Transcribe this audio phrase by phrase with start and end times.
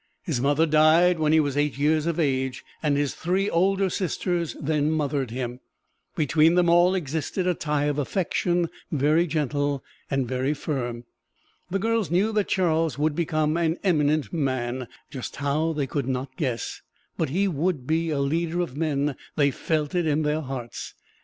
[0.23, 4.55] His mother died when he was eight years of age, and his three older sisters
[4.59, 5.59] then mothered him.
[6.15, 11.03] Between them all existed a tie of affection, very gentle, and very firm.
[11.69, 16.35] The girls knew that Charles would become an eminent man just how they could not
[16.35, 16.81] guess
[17.15, 20.95] but he would be a leader of men: they felt it in their hearts.